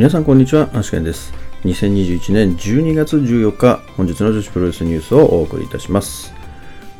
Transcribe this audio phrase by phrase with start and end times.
[0.00, 1.30] 皆さんこんにちは、アシケンです。
[1.64, 6.32] 2021年12月14日、本日の女子プロレスニュースをお送りいたします。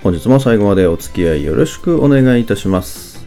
[0.02, 3.26] 本日も最後までお付き合いよろしくお願いいたします。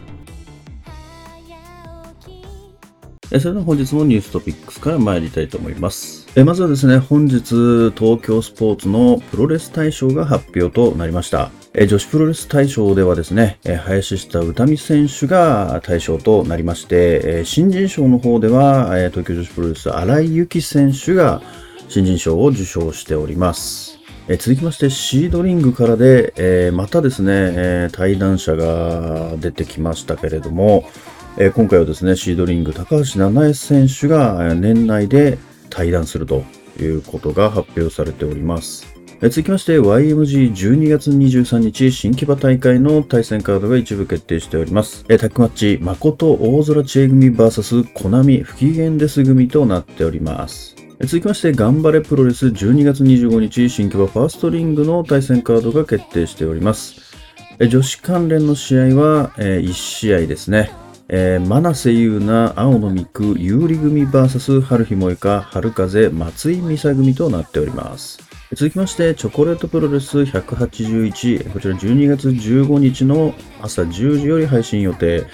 [3.29, 6.22] それでは本日もニューストピックスから参りたいと思います。
[6.35, 11.51] えまずはですね、本日東京スポーツのプロレス大賞が発表となりました。
[11.75, 21.43] え女子プロレス大賞ではですね、え林下歌美選手が大賞となりまして、え新人賞の方では、え東京女子プロレス新井由紀選手が
[21.87, 23.99] 新人賞を受賞しております。
[24.27, 30.89] え続きまして、シードリングからで、えまたですね、え対談者が出てきましたけれども、
[31.37, 35.37] え今回はですね、シードリング高橋七重選手が年内で
[35.73, 36.43] 対談すると
[36.79, 38.93] いうことが発表されております。
[39.21, 45.05] 続きまして YMG12 月23日新木場大会の対戦カードが一部決定しております。
[45.05, 50.75] タックマッチ誠大空知恵組 VS コナミ不機嫌です組となっております。
[51.01, 57.01] 続きまして頑張れプロレス12月25日新木場ファーストリングの対戦カードが決定しております。
[57.59, 60.82] 女子関連の試合は、え1試合ですね。
[61.15, 68.17] えー、真瀬優奈、青野美久、有利組 VS 春日萌香、春風、松井美沙組となっております。
[68.55, 75.27] 続きまして、チョコレートプロレス181、こちら12月15日の朝10時より配信予定、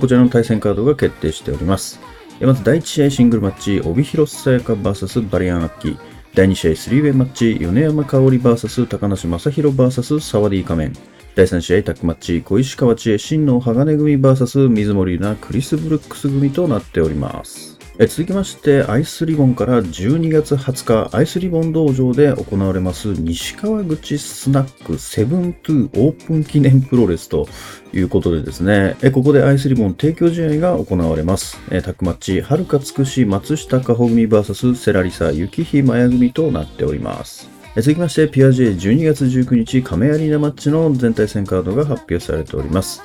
[0.00, 2.00] こちらの対戦カードが決定しております。
[2.40, 5.98] まず第1試合シングルマッチ、帯広さやか VS バリアンアッキー。
[6.34, 11.19] 第2試合スリーウェイマッチ、米山香織 VS 高梨正宏 VS サワディ仮面。
[11.36, 17.78] 第3試合タックマッチ、小石川知恵、新野鋼組 VS 水森なクリス・ブルックス組となっております。
[18.08, 27.46] 続きまして、アイスリボンから12月20日、アイスリボン道場で行われます西川口スナックセブントゥーオープン記念プロレスと
[27.92, 31.60] いうことでですね、ここでアイスリボン提供試合が行われます。
[31.70, 37.59] えタックマッチ、はるかつくし松下かほ組 VS セラリサ雪日マヤ組となっております。
[37.76, 43.00] 続きまして、ピア J12 月19日、亀アリーナマッチの全体戦カードが発表されております。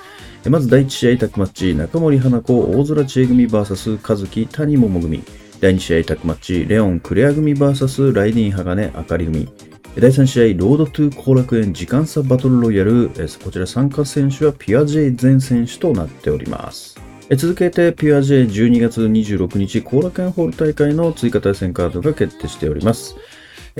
[0.49, 5.23] まず第1試合タックマッチ、中森花子、大空知恵組 VS 和樹、谷桃組。
[5.61, 9.47] 第2試合タックマッチ、レオン、クレア組 VS ライディン、鋼、あかり組。
[9.99, 13.11] 第3試合、ロードトゥ後楽園時間差バトルロイヤル。
[13.43, 16.99] こちら参加選手はピア J 全選手となっております。
[17.37, 23.15] 続けて、ピュア J12 月26日、後楽園ホール大会の追加対戦カードが決定しております。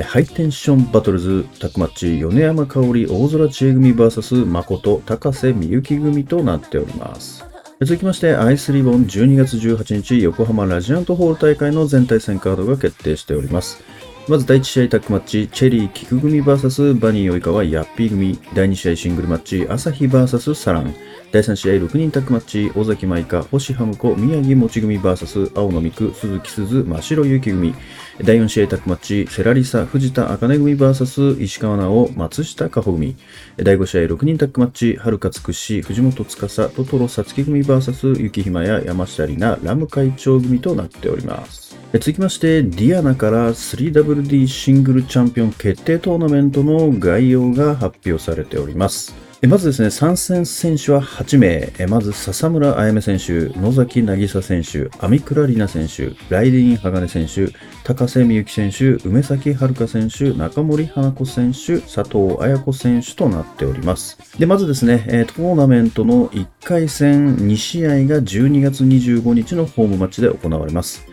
[0.04, 7.46] ハイテンションバトルズタクマッチ、米山香織、大空知恵組 VS 誠、高瀬美幸組となっております。
[7.80, 13.82] 続きまして、アイスリボン12月18日、横浜ラジアントホール大会の全体戦カードが決定しております。
[14.28, 18.40] まず第1試合タックマッチ、チェリー菊組 VS バニー及川ヤッピー組。
[18.56, 20.96] 第2試合シングルマッチ、朝日 VS サラン。
[21.32, 27.76] 第3試合6人タックマッチ、尾崎舞香、星ハム子、宮城もち組 VS 青野美久、鈴木鈴、真白ゆき組。
[28.24, 33.16] 第4試合タックマッチ、セラリサ、藤田茜組 VS 石川直、松下加穂組。
[33.58, 41.65] 第5試合6人タックマッチ、春勝つくし、藤本司、トトロさつき組 VS 雪ひまや山下里奈、ラム会長組となっております。
[41.94, 49.16] 続きまして、ディアナから 3WD シングルチャンピオン決定トーナメントの概要が発表されております。
[49.48, 51.88] まずですね、参戦選手は8名。
[51.88, 57.54] まず、笹村あやめ選手、野崎渚選手、網倉里奈選手、ライディン鋼選手、
[57.84, 64.18] 高瀬美幸選手、梅崎遥選手、中森花子選手、佐藤綾子選手となっております。
[64.38, 71.06] で、まずですね、トーナメントの1回戦2試合が12月25日のホームマッチで行われます。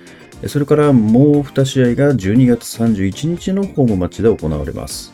[0.46, 5.12] それからもう2試合が12月31日のホームマッチで行われます。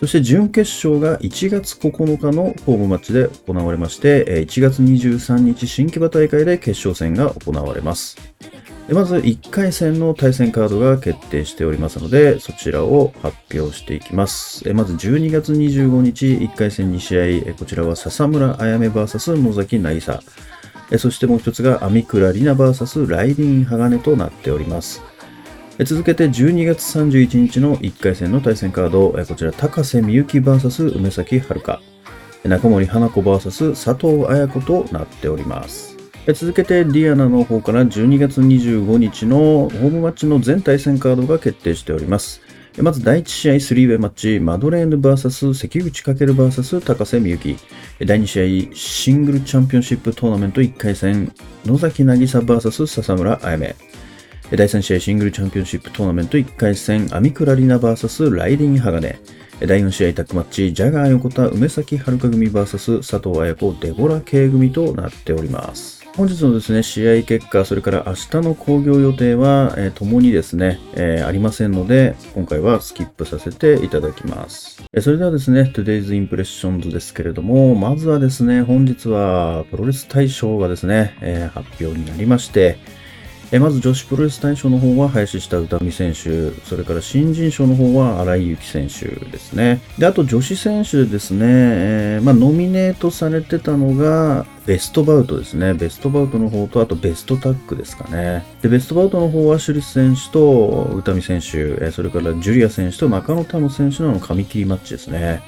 [0.00, 8.16] そして準決勝が1月9日のホームマッチで行われまして、1月23日新木場大会で決勝戦が行われます。
[8.90, 14.70] まず1回戦の対戦カードが決定しておりますので、そちらを発表していきます。
[14.74, 20.20] まず12月25日1回戦2試合、こちらは笹村あやめ VS 野崎渚。
[20.98, 25.02] そしてもう一つが網倉里奈 VS ライディン鋼となっております。
[25.84, 31.80] 続けて12月31日の1回戦の対戦カード、こちら高瀬美幸 VS 梅崎遥。
[32.44, 35.96] 中森花子 VS 佐藤綾子となっております。
[36.32, 42.40] 続けてディアナの方から12月25日のホームマッチの全対戦カードが決定しております。
[42.78, 47.56] まず第1試合スリーウェイマッチ、マドレーヌ VS 関口翔 VS 高瀬美幸。
[48.04, 51.32] 第2試合シングルチャンピオンシップトーナメント1回戦、
[51.64, 53.76] 野崎渚 VS 笹村あやめ。
[54.50, 59.18] 第3試合シングルチャンピオンシップトーナメント1回戦、網倉里奈 VS ライディン鋼。
[59.60, 66.03] 第4試合タックマッチ、ジャガー横田梅崎遥組 VS 佐藤綾子デボラ K 組となっております。
[66.16, 74.84] 本日のですね、試合結果、それから明日の興行予定は、えー、共にですね、えー、ありませんので、今回はスキップさせていただきます。
[74.92, 82.78] えー、それではですね、Today's Impressions ですけれども、まずはですね、本日はプロレス大賞がですね、え発表になりまして、
[83.54, 89.80] えまず女子プロレス大賞の方は林下歌美選手、それから新人賞の方は新井由紀選手ですね。
[89.96, 95.72] で、あと女子選手ですね、えー、まあ、ノミネートされてたのが、ベストバウトですね。
[95.72, 98.44] ベストバウトの方と、あとベストタッグですかね。
[98.60, 105.42] で、ベストバウトの方はシュリス選手と歌美選手、それからジュリア選手と中野タム選手の紙切りマッチですね。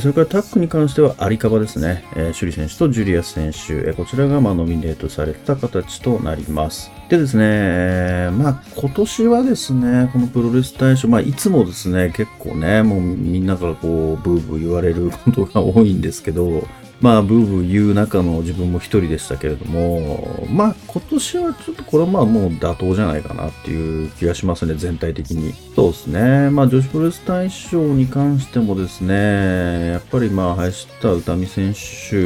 [0.00, 2.06] それからタックに関してはアリカバですね。
[2.16, 6.90] えー、シュリ選手とジュリア選手、こちらがまノミネートされた形となります。
[7.08, 16.66] でですね、まあ今年はですね、このプロレス大賞、まあいつもですね、結構ね、もうみんなからこう、ブーブー言われることが多いんですけど、
[17.00, 25.52] まあ、ブーブー言う中の自分も一人でしたけれども、まあ、今年はちょっとこれはまあもう妥当じゃないかなっていう気がしますね、全体的に。
[25.74, 26.48] そうですね。
[26.48, 32.16] まあ、女子プロレス大賞に関してもですね、やっぱりまあ、林田歌美選手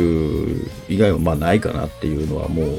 [0.89, 2.79] 以外はまあないかなっていうのはもう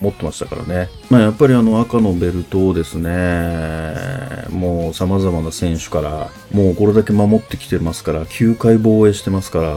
[0.00, 0.88] 持ってましたからね。
[1.10, 9.68] まあ、やっぱりあの赤のベルトをですね、もう様々な選手から、もうこれだけ守ってきてますから、9回防衛してますから、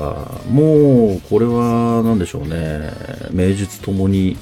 [0.50, 2.92] もうこれは何でしょうね、
[3.32, 4.38] 名実ともに、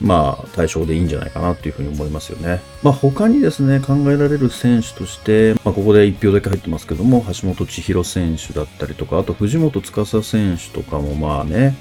[0.00, 2.60] まあ、対象でいいんじゃないかなっていうふうに思いますよね。
[2.82, 11.76] まあ、他にですね、考えられる選手として、まあ、ここで1票だけ入ってますけども、橋本千尋選手だったりとか、あと藤本司選手とかもまあね、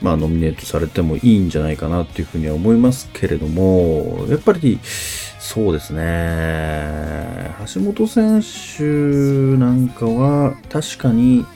[0.00, 4.78] まあ、ノミネートされてもいいんじゃないかなっていうふうには思いますけれども、やっぱり、
[5.40, 8.42] そうですね、橋本選
[8.76, 8.82] 手
[9.58, 11.46] なんかは確かに、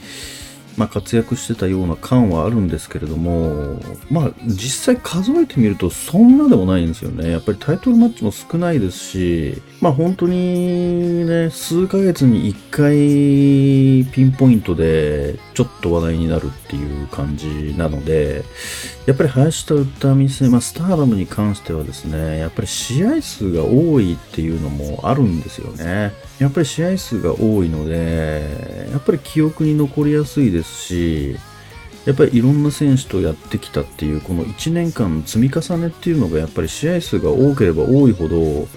[0.76, 3.80] まあ、活躍してたような感はあるんですけれども、
[4.10, 7.30] まあ、実際数えてみるとそんなでもないんですよね。
[7.30, 18.44] やっぱりタイトルマッチも少ないですし、まあ本当にね、数ヶ月に1回ピンポイントでちょっと話題になるっていう感じなので、
[19.06, 26.12] やっぱり林田歌見せ、まあスターダムに関してはですね、やっぱり試合数が多いっていうのもあるんですよね。
[26.38, 31.37] やっぱり試合数が多いので、やっぱり記憶に残りやすいですし、
[32.05, 38.69] やっぱりいろんな選手とやってきたっていう、この1年間の積み重ねっていうのが、やっぱり試合数が多ければ多いほど、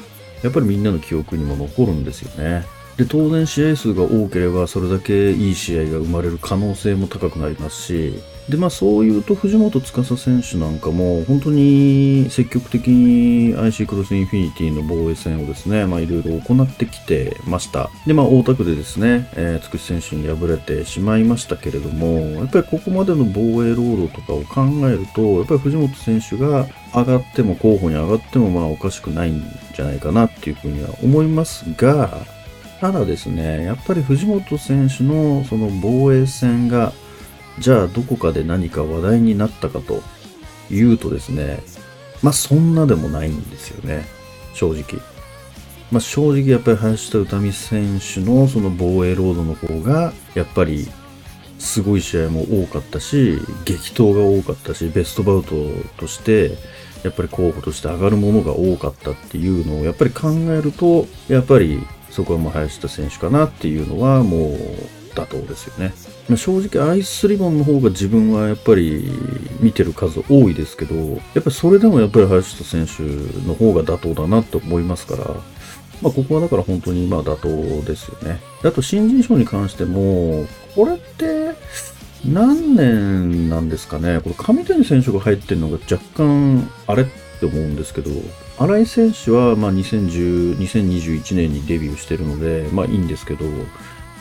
[0.43, 2.65] やっぱりみんなの記憶にも残るんですよね。
[2.97, 8.13] で、当然試合数が多ければ、それだけいい試合が生まれる可能性も高くなりますし、
[8.49, 17.89] で、まあそういうと藤本司選手なんかも本当に積極的に IC クロスインフィニティの防衛戦をですね、まあいろいろ行ってきてました。
[18.05, 29.41] で、まあ大田区でですね、えー、つくし選手に敗れてしまいましたけれども、やっぱりここまでの防衛ロードとかを考えると、やっぱり藤本選手が上がっても候補に上がってもまあおかしくないん
[29.73, 32.25] じゃないかなっていうふうには思いますが、
[32.79, 36.93] ただですね、やっぱり藤本選手のその防衛戦が
[37.59, 40.01] じゃあどこかで何か話題になったかと
[40.69, 41.63] いうとですね、
[42.21, 44.05] まあそんなでもないんですよね、
[44.53, 45.01] 正直。
[45.91, 50.87] まあ正直やっぱり林田歌美選手のその防衛ロードの方が、やっぱり
[51.59, 55.55] すごい試合も多かったし、激闘が多かったし、ベストバウト
[55.97, 56.57] として、
[57.03, 61.79] やっぱり候補として上がるものが多かったっていうのをやっぱり考えると、やっぱり
[62.09, 64.59] そこはもう林田選手かなっていうのはもう
[65.15, 65.93] 妥当ですよね。
[66.35, 69.09] 正直アイスリボンの方が自分はやっぱり
[69.59, 73.03] 見てる数多いですけど、やっぱりそれでもやっぱり林田選手
[73.47, 75.23] の方が妥当だなと思いますから、
[76.01, 78.39] まあここはだから本当にまあ妥当ですよね。
[78.63, 80.45] あと新人賞に関しても、
[80.75, 81.55] これって
[82.25, 87.05] 何年なんですかねこれ上谷選手が入ってるのが若干あれっ
[87.39, 88.09] て思うんですけど、
[88.57, 93.45] 新井選手はまあ2010 2021年にデビューしてるので、まあいいんですけど、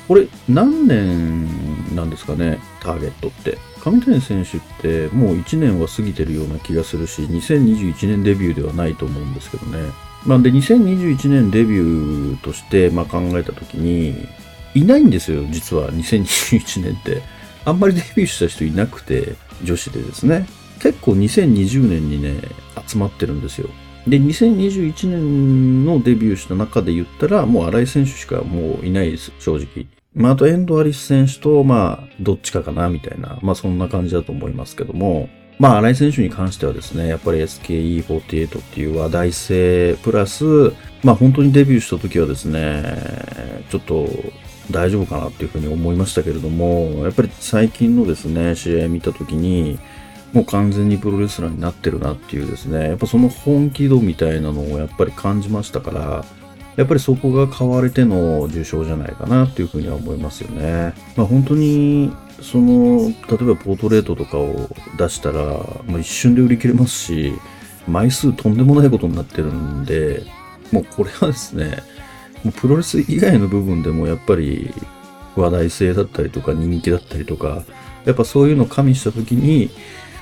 [0.09, 3.59] これ何年なんですかね、ターゲットって。
[3.81, 9.91] 上谷選手ってもう1年は過ぎてるような気がするし、2021年デビューではないと思うんですけどね。
[10.25, 14.27] まあ、で、2021年デビューとしてまあ考えたときに、
[14.75, 17.23] いないんですよ、実は2021年って。
[17.65, 20.47] あんまりデビューした人いなくて、女子でですね。
[20.81, 22.41] 結構2020年にね、
[22.87, 23.69] 集まってるんですよ。
[24.07, 29.87] で、2021年のデビューした中で言ったら、もう新井選手しかもういないです、正直。
[30.15, 42.97] まあ、あと、エンドアリス選手と、まあ、どっちかかな、みたいな、まあ、そんな感じだと思いますけども、まあ、新井選手に関してはですね、やっぱり SKE48 っていう話題性、プラス、まあ、本当にデビューした時はですね、
[43.71, 44.09] ちょっと、
[44.71, 49.79] 大丈夫かなっていうふうに思いましたけれども、やっぱり最近のですね、試合見た時に、
[50.35, 56.25] もう完全にプロレスラーになってるなっていうですね、やっぱその本気度みたいなのをやっぱり感じましたから、
[56.77, 60.93] やっぱりそこが買われての受賞じゃないかなっていうふうには思いますよね。
[61.17, 62.13] まあ本当に、
[62.43, 65.43] その、例えばポートレートとかを出したら、
[65.87, 67.33] まあ、一瞬で売り切れますし、
[67.87, 70.25] 枚数とんでもないことになってるんで、
[70.73, 71.79] もうこれはですね、
[72.43, 74.75] もうプロレス以外の部分でもやっぱり
[75.37, 77.63] 話題性だったりとか人気だったりとか、
[78.05, 79.71] やっぱそういうのを加味したときに、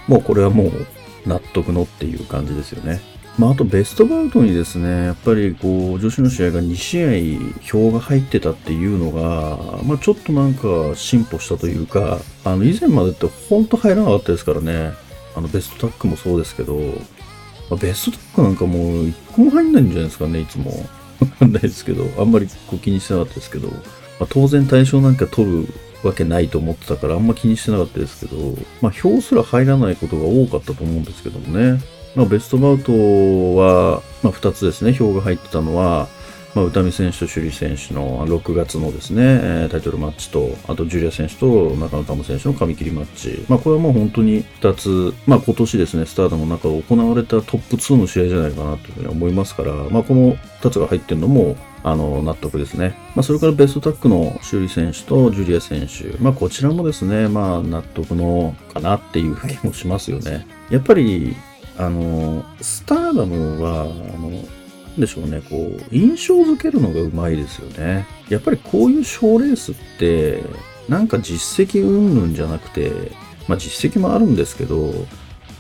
[0.09, 0.73] もうこれはもう
[1.27, 3.01] 納得のっていう感じですよね。
[3.39, 14.93] まあ、あとベストバウトにですね、やっぱりこう、女子の試合が2試合票が入ってたっていうのが、まあ、ちょっとなんか進歩したというか、あの、以前までってほんと入らなかったですからね。
[15.35, 16.83] あの、ベストタックもそうですけど、ま
[17.71, 20.85] あ、ベストタックなんかもう1個も入んないんじゃないですかね、いつも。
[21.21, 23.75] わかんないですけど、あんまりこう気にしてなかったですけど、ま
[24.21, 25.69] あ、当然対象なんか取る
[26.03, 28.37] わけないと思ってたからあんま気にしてなかったですけど、
[28.81, 31.81] まあ、票すら入らないことが多かったと思うんですけどもね。
[32.15, 36.09] まあ、ベストバウトは、まあ、2つですね、票が入ってたのは、
[36.55, 43.45] まあ、宇多美選手と首里選手の6月のですね、タイトルマッチと、あとジュリア選手と中野玉選手の紙切りマッチ。
[43.49, 52.95] まあ、これはもう本当に2つ、まあ、今年ですね、スターダムの中で行われたトップ2の試合じゃないかなというふうに思いますから、まあ、この2つが入ってるのも、あの、納得ですね。
[53.15, 56.17] まあ、それからベストタックの修理選手とジュリア選手。
[56.19, 60.47] まあ、こちらもですね、まあ、納得のかなっていう気もしますよね。
[60.71, 61.35] やっぱり、
[61.79, 63.85] あの、スターダムは、あ
[64.19, 68.07] の、なんでしょうね、こう、印象づけるのがうまいですよね。
[68.29, 70.43] やっぱりこういう賞レースって、
[70.89, 72.93] なんか実績云々じゃなくて、
[73.49, 74.93] まあ実績もあるんですけど、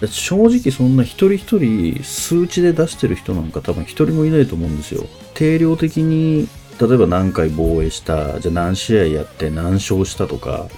[0.08, 5.06] 正直そんな一人一人数値で出してる人なんか多分一人もいないと思うんですよ。
[5.34, 6.48] 定量的に、
[6.80, 10.68] 例えば何回防衛した、じゃあ何試合やって何勝したとか、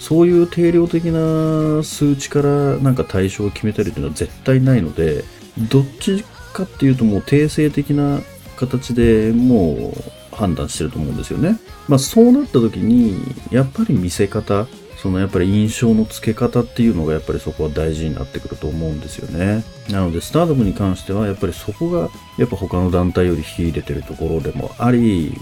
[0.00, 5.24] そういう定量的な数値からなんか対象を決めたりというのは絶対ないので、
[5.70, 8.20] どっちかっていうともう定性的な
[8.56, 11.58] 形でもう判断してると思うんですよね。
[11.88, 13.16] まあそうなった時に、
[13.50, 14.66] やっぱり見せ方、
[15.04, 19.62] そのやっぱり印象の付け方っていうのがやっぱりそこは大事になってくると思うんですよね。
[19.90, 22.08] なのでスターダムに関してはやっぱりそこが
[22.38, 25.34] やっぱ他の団体より秀でてるところでもあり、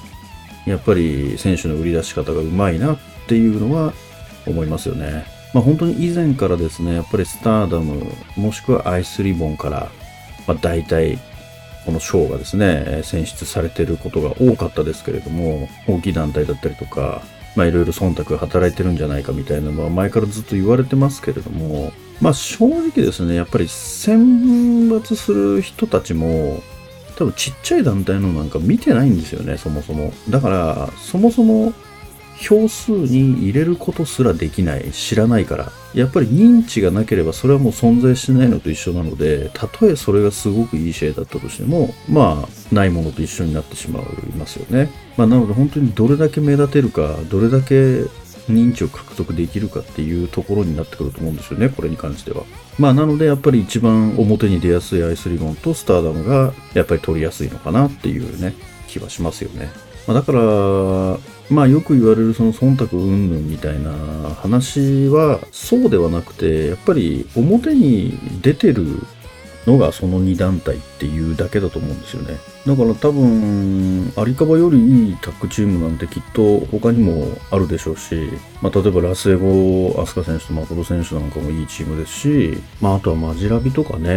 [0.67, 3.93] やっぱり選手の売り出し方がうまいなっていうのは
[4.49, 5.27] 思いますよね。
[5.55, 8.05] まあ、本当に以前からですね、やっぱりスターダム、
[8.37, 9.93] もしくはアイスリボンから、
[10.49, 11.21] まあ、大体、
[11.87, 17.23] この賞がですね、選出されてることが多かったですけれども、大きい団体だったりとか、
[17.57, 26.63] まあいろいろ忖度が働いてるんじゃないかみたいなのは前からずっと言われてますけれども、まあ正直ですね、やっぱり選抜する人たちも、
[27.17, 30.13] 多分ちっちゃい団体のなんか見てないんですよね、そもそも。
[30.31, 31.73] だから、そもそも
[32.37, 35.73] 票数に入れることすらできない、知らないから。
[35.95, 44.05] やっぱり認知がなければそれはもう存在しないのと一緒なので、たとえそれがすごくいい試合だったとしても、まあ、ないものと一緒になってしまい
[44.37, 44.91] ますよね。
[45.17, 48.05] まあ、なので本当にどれだけ目立てるか、どれだけ
[48.49, 52.45] 認知を獲得できるかっていうところになってくると思うんですよね、これに関しては。
[52.79, 58.55] まあ、なのでやっぱり一番表に出やすいアイスリボンとスターダムがやっぱり取りやすいのかなっていうね、
[58.89, 59.71] 気はしますよね。
[60.07, 61.19] まあ、だから、
[61.53, 63.93] まあよく言われるその忖度云々みたいな
[64.35, 68.85] 話はそうではなくて、やっぱり表に出てる
[69.67, 72.39] のがその2団体っていうだけだと思うんですよね。
[72.67, 84.09] だから多分、アリカバよりいいタッグチームなんてきっと他にもあるでしょうし、まあ、例えばラスエゴ、アスカ選手と誠選手なんかもいいチームですし、まあ、あとはマジラビとかね、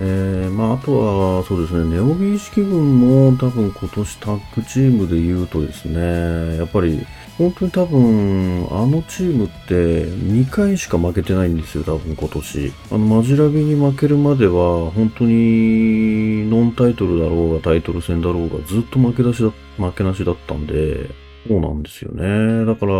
[0.00, 7.06] えー、まあ、あとはそうですね、ネオビー式軍も多分今年タッグチームで言うとですね、やっぱり
[7.38, 12.72] 本当に多分、あのチームって2回しか負けてないんですよ、多分今年。
[12.90, 21.10] あの、マジラビに負けるまでは、本当に、ノンタイトルだろうがタイトル戦だろうが、ずっと負け出しだ、負けなしだったんで、
[21.46, 22.64] そうなんですよね。
[22.64, 22.94] だから、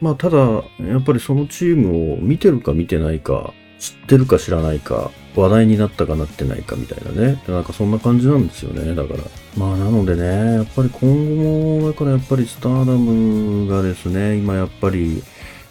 [0.00, 0.38] まあ、ただ、
[0.80, 7.42] やっぱりそのチームを見てるか見てないか、知ってるか知らないか、話題になったかなってないかみたいなね。
[7.48, 8.94] なんかそんな感じなんですよね。
[8.94, 9.20] だから。
[9.56, 15.22] まあなのでね、やっぱり今後も、だからやっぱりスターダムがですね、今やっぱり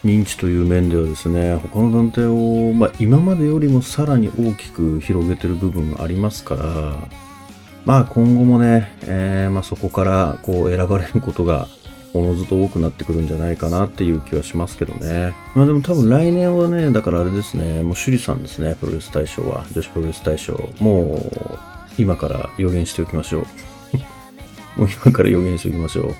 [0.06, 6.96] 認知という面ではですね、他の団体を、まあ今までよりもさらに大きく広げてる部分がありますから、
[7.86, 11.68] まあ今後もね、えー、まあそこからこう選ばれることが
[12.14, 15.34] おのずと多くなってくるんじゃないかなっていう気はしますけどね。
[15.56, 19.66] まあでも多分来年はね、だからあれですね、もう首里さんですね、プロレス大賞は。
[19.74, 20.70] 女子プロレス大賞。
[20.80, 21.60] もう、
[22.02, 23.42] 今から予言しておきましょう。
[24.80, 26.16] もう今から予言しておきましょう。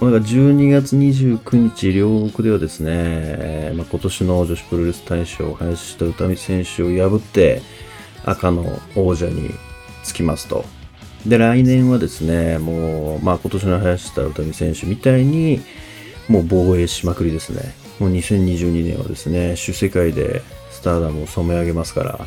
[0.00, 7.62] これが12月29日、両国ではですね、まあ、今年の女子プロレス大賞を、林下歌美選手を破って、
[8.24, 9.50] 赤の王者に
[10.02, 10.64] つきますと。
[11.26, 15.60] で、来年はですね、もう、まあ今年の林下歌美選手みたいに、
[16.28, 17.74] もう防衛しまくりですね。
[17.98, 22.26] もう2022年はですね、主世界でスターダムを染め上げますから、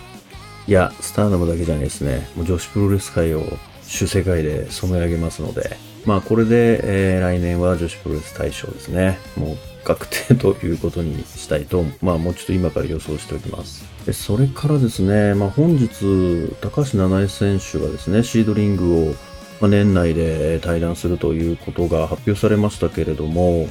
[0.68, 2.28] いや、スターダムだけじゃないですね。
[2.36, 3.44] もう女子プロレス界を
[3.84, 9.20] 主世界で染め上げますので、まあこれで、えー、来年は女子プロレス大賞ですね。
[9.36, 13.86] もう確定ということにしたいと、 まあもうちょっと今から予想しておきます。
[14.06, 19.16] でそれからですね、まあ本日、高橋七重選手がですね、シードリングを、
[19.62, 23.70] ま、年内で対談するということが発表されましたけれども、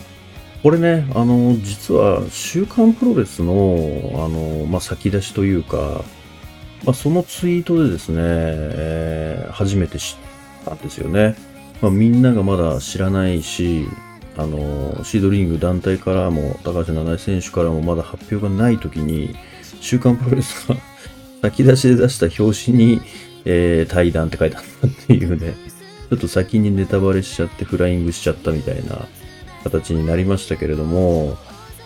[0.62, 6.02] これね、あの、実は、週刊プロレスの、あの、まあ、先出しというか、
[6.85, 10.16] まあ、そのツイートでですね、えー、初めて知
[10.62, 11.37] ったんですよね。
[11.83, 13.87] まあ、みんながまだ知らないし、
[14.37, 19.35] あの、シードリング団体からも、高橋七重選手からもまだ発表がない時に、
[19.81, 20.76] 週刊プロレスが
[21.43, 23.00] 先出しで出した表紙に、
[23.45, 25.55] えー、対談って書いてあったっていうね、
[26.11, 29.07] ちょっと先にネタバレしちゃってフライングしちゃったみたいな
[29.62, 31.37] 形になりましたけれども、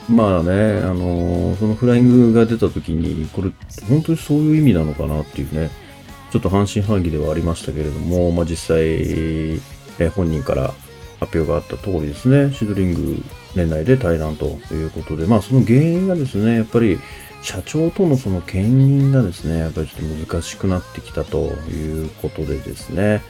[0.08, 3.50] まあね、あのー、そのフライングが出た時に、これ
[3.88, 5.70] 本当にそういう意味なのかなっていうね、
[6.30, 8.78] ちょっと半信半疑ではありましたけれども、まあ実際、
[9.98, 10.72] え本人から
[11.20, 13.22] 発表があった通りですね、シドリング
[13.54, 16.98] 年内で対談ということで、まあその原因がですね、やっぱり
[17.42, 21.38] 社長とのその兼任がですね、やっぱりちょっと難しくなってきたと
[21.70, 23.22] いうことでですね、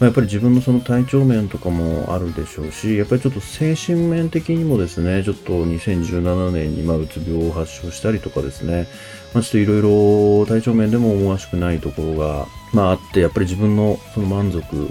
[0.00, 8.88] まあ、やっぱり自分のその体調面とかもあるでしょうし、やっぱりちょっと精神面的にもですね、ちょっと2017年にまうつ病を発症したりとかですね、
[9.32, 14.90] まあ、ちょっといろいろ体調面でも思わしくないところが、まああって、やっぱり自分のその満足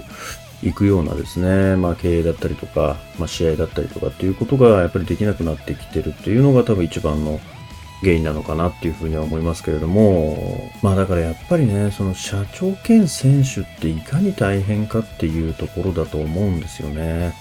[0.64, 7.38] いくようなですね、まあ経営だったりとか、まあ試合だったりとかっていうことがやっぱりできなくなってきてるっていうのが多分一番の
[8.00, 17.34] 原因なのかなっていうふうには思いますけれども、まあだからやっぱりね、その社長兼選手っていかに大変かっていうところだと思うんですよね。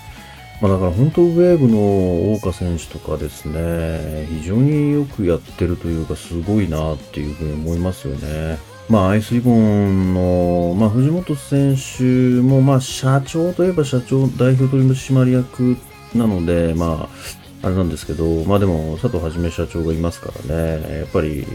[0.61, 8.72] まあだから本当ウェーブの大岡選手とかですね、非常によくやってるというかすごいなっていうふうに思いますよね。
[8.89, 12.04] まあ、アイスリボンの、まあ、藤本選手
[12.41, 15.78] も、まあ、社長といえば社長、代表取締役
[16.13, 21.46] なので、まあ、あれなんですけど、まあでも、佐藤はじめ社長がいますからね、やっぱり、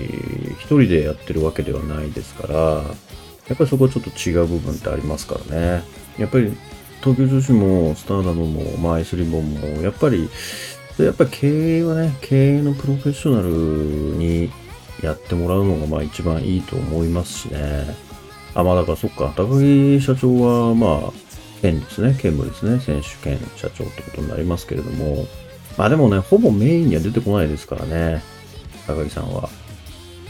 [0.59, 5.85] 一人でやってるわけではないですから、やっぱりそこはちょっと違う部分ってありますからね。
[6.17, 6.57] やっぱり、
[7.03, 10.31] 東京女子も、スターダムも、まあ、アイスリボンも、やっぱり、
[10.97, 13.49] やっぱり経営はね、経営のプロフェッショナル
[14.17, 14.51] に
[15.03, 17.95] やってもらうのが、まあ一番いいと思いますしね。
[18.55, 21.13] あ、まあだからそっか、高木社長は、まあ、
[21.63, 25.27] 兼ですね、兼務ですね、選手兼社長ってことになりますけれども、
[25.77, 28.23] まあでもね、ほぼメインには出てこないですからね。
[28.87, 29.49] 高木さんは。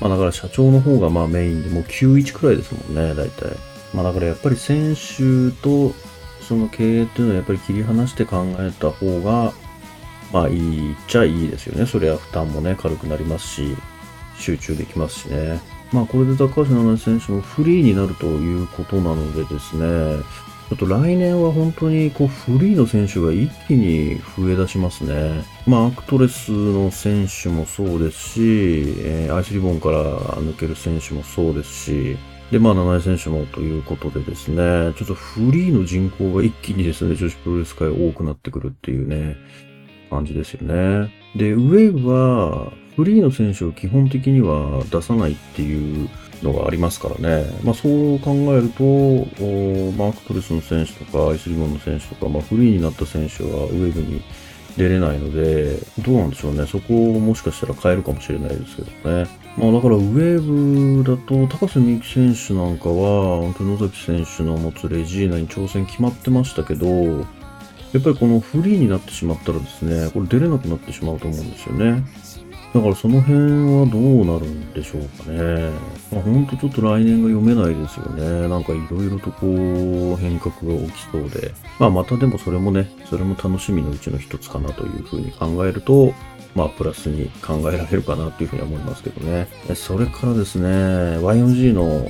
[0.00, 3.56] まあだから社長の方がまあメインでもう91くらいですもんね、大体。
[3.94, 5.92] まあだからやっぱり選手と
[6.40, 9.52] その経営っていうのはやっぱり切り離して考えた方が、
[10.32, 11.86] まあいいっちゃいいですよね。
[11.86, 13.76] それは負担もね、軽くなりますし、
[14.38, 15.60] 集中できますしね。
[15.92, 20.22] まあこれで高橋七重選手もフリーになるということなのでですね、
[20.68, 25.42] ちょっと来年は本当にこうフリーの選手が一気に増え出しますね。
[25.66, 28.40] まあ、アクトレスの選手もそうですし、
[28.98, 30.04] えー、アイスリボンから
[30.42, 32.16] 抜ける選手もそうですし、
[32.50, 39.36] で、まあ、七重選手もということでですね、ちょっとフリーの人口が一気にですね、女子プロレス界多くなってくるっていうね、
[40.08, 41.10] 感じですよね。
[41.36, 46.08] で、ウェーブは、フリーの選手を基本的には出さないっていう
[46.42, 47.44] のがありますからね。
[47.62, 48.82] まあそう考えると、
[49.96, 54.20] マークトレスの選手とか、アイスリボンの選手とか、まあフリーになった選手はウェーブに
[54.76, 56.66] 出れないので、どうなんでしょうね。
[56.66, 59.28] そこをもしかしたら変えるかもしれないですけどね。
[59.56, 67.24] まあだからウェーブだと、高瀬美幸選手なんかは、本当野崎選手の持つレジーナに挑戦決まってましたけど、
[67.92, 72.04] やっぱりこのフリーになってしまったらですね、これ出れなくなってしまうと思うんですよね。
[72.74, 75.70] だからその辺はどうなるんでしょうかね。
[76.12, 78.46] まあ、ほんとちょっと来年が読めないですよね。
[78.46, 81.52] なんかいろいろとこう変革が起きそうで。
[81.78, 86.12] まあまたでもそれもね、それも楽しみのうちの一つかなというふうに考えると、
[86.54, 89.48] まあプラスに考えられるかなというふうに思いますけどね。
[89.74, 92.04] それからですね、Y4G の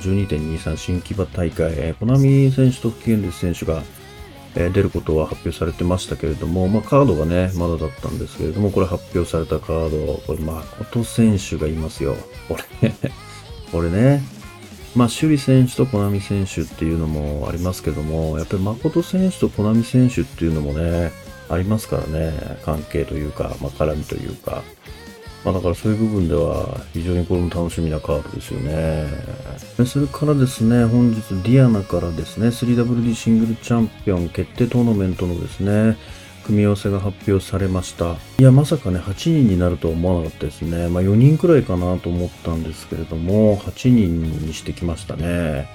[0.00, 3.84] 12.23新木場大会、コナミ選手と福ンレス選手が
[4.54, 12.16] え出ることは発表されてましたけれども、まあ、カードがね、まだだったんですけれども、これ発表されたカード、これ、誠選手がいますよ。
[12.48, 12.92] これ
[13.70, 14.22] これね、
[14.94, 21.12] まあ、首里選手とコナミ選手っていうのもありますけども、やっぱり誠選手とコナミ選手っていうのもね、
[21.48, 22.58] ありますからね。
[22.64, 24.62] 関係というか、まあ、絡みというか。
[25.44, 29.08] まあだからそういう部分では非常にこれも楽しみなカードですよね。
[29.84, 35.96] それからですね、本日ディアナからですね、3WD シングルチャンピオン決定トーナメントのですね、
[36.44, 38.16] 組み合わせが発表されました。
[38.38, 40.88] いや、まさかね、8人になるとは思わなかったですね。
[40.88, 45.68] まあ4人くらいかなと思ったんですけれども、8人にしてきましたね。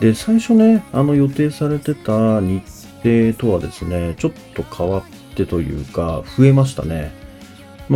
[0.00, 2.62] で、最初ね、あの予定されてた日
[3.04, 7.19] 程とはですね、ちょっと変わってというか、増えましたね。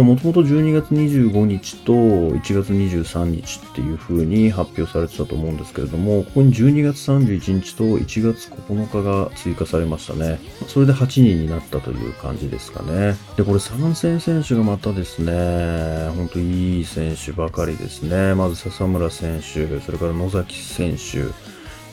[0.03, 8.05] もともと12月25日と1月23日っていう風に発表されてたと思うんですけれども、ここに12月31日と1
[8.35, 10.41] 月9日が追加されましたね。
[10.67, 13.15] それで8人になったという感じですかね。
[13.37, 18.35] で、これ参戦選手がまたですね、ほんといい選手ばかりですね。
[18.35, 21.23] まず笹村選手、それから野崎選手、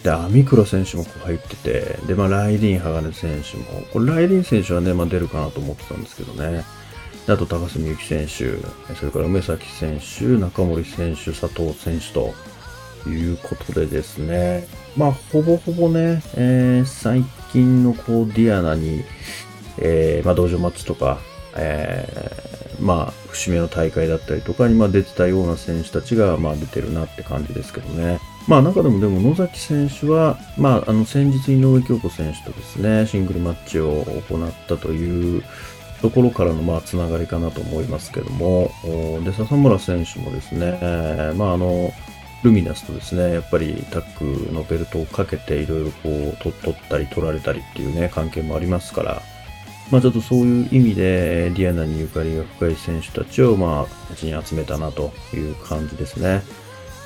[0.03, 6.63] で、アミクラ選手もこう入ってて、で、まあ、ライディン・ハガネ選手も、これライディン選手はね、まあ、出るかなと思ってたんですけどね。
[7.27, 12.33] あと高住幸選手、それから梅崎選手、中森選手、佐藤選手と
[13.09, 19.03] いうことでですね、まあ、ほぼほぼね、えー、最近のこう、ディアナに、
[19.77, 21.19] えー、まあ、道場マッチとか、
[21.55, 28.19] えー、まあ、節目の大会だったりとかに、まあ、出てたような選手たちが、まあ、出てるなって感じですけどね。
[28.47, 35.43] まあ、中でもでも野崎選手は、まあ、あの、先日井上京子選手とですね、シングルマッチを行ったという、
[36.01, 38.71] ところからのまあつながりかなと思いますけども、
[39.23, 41.93] で、笹村選手もですね、えー、まああの、
[42.43, 49.21] ルミナスとですね、やっぱりタッグのベルトをかけていろいろこう、取ったり取られたりっていうね、関係もありますから、
[49.91, 56.41] まあちょっとそういう意味で、ディアナにゆかりが深い選手たちを、まあ、うちに集めたなという感じですね。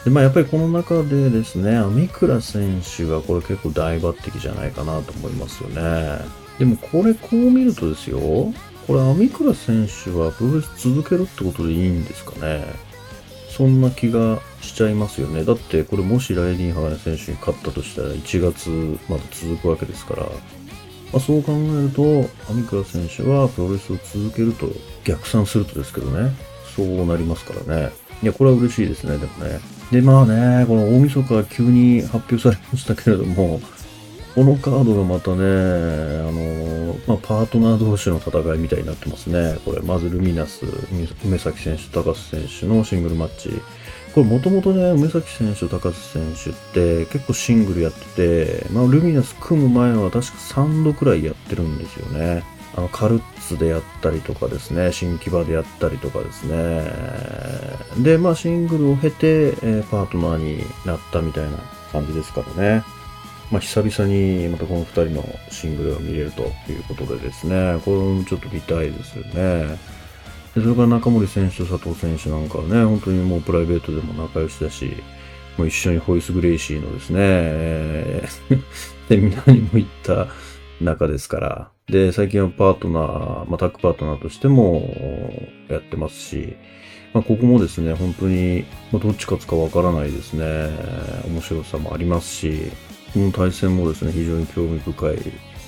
[0.06, 6.20] で、まあやっぱりこの中でですね、アミクラ選手がこれ結構大抜擢じゃないかなと思いますよね。
[6.60, 8.54] でもこれこう見るとですよ、
[8.88, 12.66] これ、アミクラ選手はプロレス続けるってことでいいんですかね？
[13.50, 15.46] そんな気がしちゃいますよね。
[15.46, 18.70] だって、これもしライディン・ハガネ選手に勝ったとしたら1月
[19.10, 20.30] まで続くわけですから、ま
[21.14, 24.68] あ、そう考えると、アミクラ選手はプロレスを続けると、
[25.06, 26.32] 逆算するとですけどね、
[26.76, 27.92] そうなりますからね。
[28.22, 29.60] いや、これは嬉しいですね、でもね。
[29.92, 33.62] で、まあね、この大晦日急に発表されましたけれども、
[34.34, 36.34] このカードがまたね、あの、
[37.08, 39.58] まあ、パートナー同士の戦いみたいになってますね。
[39.64, 40.66] これ、まずルミナス、
[41.24, 43.50] 梅崎選手、高須選手のシングルマッチ。
[44.16, 52.44] これ、もともとね、梅崎選手、高須選手って結構シングルやってて、まあ、ルミナス組む前は確か3度くらいやってるんですよね。
[52.76, 56.92] あの、カルッツでやったりとかですね、新木場でやったりとかですね。
[58.04, 61.58] で、まあ、シングルを経て、え、パートナーになったみたいな
[61.92, 62.84] 感じですからね。
[63.52, 69.78] まあ、久々にまたこの2人のシングルを見れるということでですね、これもちょっと見たいですよね。
[70.56, 74.96] でそれから中森選手と佐藤選手なんかはね、本当にもうプライベートでも仲良しだし、
[75.58, 78.28] もう一緒にホイス・グレイシーのですね、え、
[79.10, 80.28] セミナーにも行った
[80.82, 84.90] 中ですから、で、最近はパートナー、まあ、タッグパートナーとしても
[85.70, 86.56] やってますし、
[87.14, 90.70] まあ、ここもですね、本当に、まあ、どっち勝つかわからないですね、
[91.28, 92.72] 面白さもありますし、
[93.20, 95.18] の対戦もですね、非常に興味深い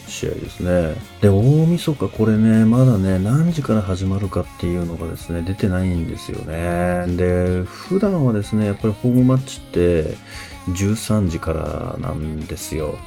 [0.08, 0.96] 試合ですね。
[1.22, 7.06] で、大晦日これね、まだね、何時から始まるかっていうのがですね、出てないんですよね。
[7.16, 10.16] で、普段はですね、やっぱりホームマッチって
[10.70, 12.98] 13時からなんですよ。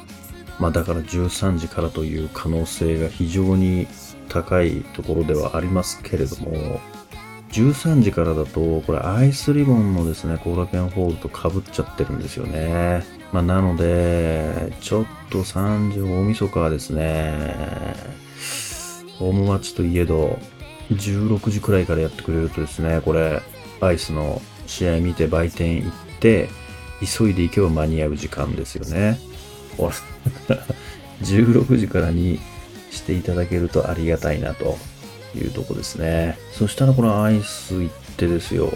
[0.59, 3.87] まあだから13時からという可能性が非常に
[4.29, 6.81] 高いところではありますけれども、
[7.53, 13.20] 13時からだと、これアイスリボンのですね、コーラケンホールと被っちゃってるんですよね。
[13.33, 17.95] まあ、なので、ちょっと3時大晦日はですね、
[19.19, 20.39] ホームマッチといえど、
[20.91, 23.41] 16時くらいからやってくれるとですね、これ、
[23.81, 26.49] アイスの試合見て売店行って、
[27.01, 29.19] 急いで行けば間に合う時間ですよね。
[29.77, 29.95] ほら、
[31.23, 32.41] 16時からに
[32.91, 34.77] していただけるとありがたいなと
[35.37, 36.39] いうとこですね。
[36.53, 38.73] そしたらこのアイス行ってですよ。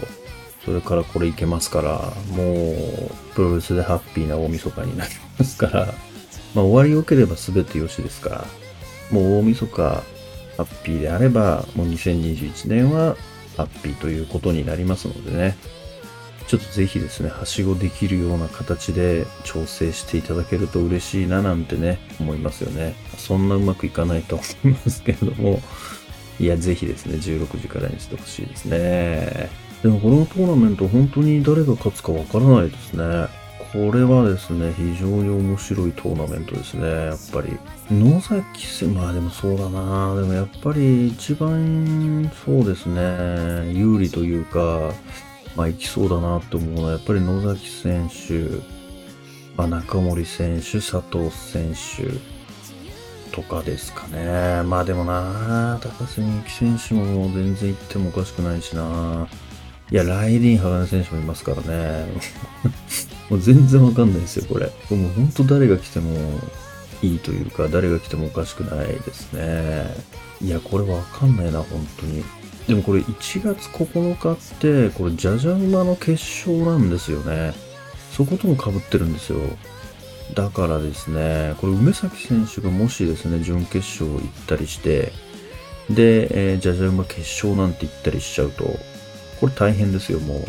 [0.65, 5.85] それからこれいけますから、もう、プロレスでハッピーな大晦日になりますから、
[6.55, 8.45] まあ終わり良ければ全て良しですから、
[9.11, 10.03] もう大晦日、
[10.57, 13.15] ハッピーであれば、もう2021年は
[13.57, 15.55] ハッピーということになりますのでね、
[16.47, 22.95] ちょっとぜひですね、はしごできるような形で調整していただけると嬉しいななんてね、思いますよね。
[23.17, 25.61] そんなうまくいかないと思いますけれども、
[26.39, 29.64] いや、ぜひですね、16時からにしてほしいですね。
[29.85, 33.27] でもこのトーナメント本当に誰が勝つかわからないですね。
[33.71, 37.55] これはですね、非常に面白いトーナメントですね、やっぱり。
[37.91, 44.91] 野崎選まあでもそうだなでもやっぱり一番そうですね、有利というか、
[45.55, 48.57] まあいきそうだなって思うのは、やっぱり野崎選手、
[49.55, 52.09] まあ、中森選手、佐藤選手
[53.35, 54.63] とかですかね。
[54.63, 59.27] まあでもな高瀬美幸選手も全然行ってもおかしくないしな
[59.95, 62.05] いや、ライディン・鋼選手もいますからね。
[63.31, 64.65] もう全然わかんないですよ、これ。
[64.89, 66.41] もう本当誰が来ても
[67.01, 69.95] いいというか、誰が来てもおかしくないですね。
[70.41, 72.25] いや、これわかんないな、本当に。
[72.67, 77.53] でもこれ1月9日って、これジャジャ馬の決勝なんですよね。
[78.11, 79.39] そことも被ってるんですよ。
[80.33, 85.13] だからですね、これ梅崎選手がもしですね、準決勝行ったりして、
[85.89, 88.77] で、えー、ジャジャ馬決勝なんて行ったりしちゃうと、
[89.45, 90.47] これ大変ですよ、もう。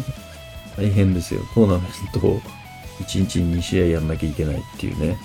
[0.80, 1.42] 大変ですよ。
[1.54, 2.40] トーナメントを
[3.00, 5.18] 1日に2試合やんなきゃいけないっていうね。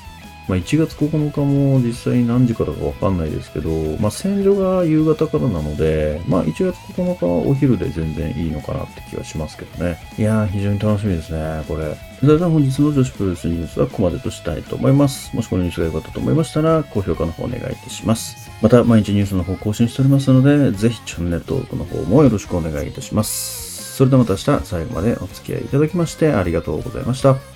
[0.47, 9.97] まあ、1月9日も実際何時からかわかんないですけど、まあ、戦場が夕方からなので、まあ、1月9日はお昼で全然いいのかなって気はしますけどね。
[10.17, 11.95] いやー、非常に楽しみですね、これ。
[12.19, 15.35] それでは本日の女子プロレスニュースはここまでとしたいと思います。
[15.35, 18.49] もしこのニュースが良かったと思いましたら、高評価の方お願いいたします。
[18.61, 23.95] また、毎日ニュースの方更新しておりますので、ぜひチャンネル登録の方もよろしくお願いいたします。
[23.95, 27.54] それではまた明日最後までお付き合いいただきましてありがとうございました。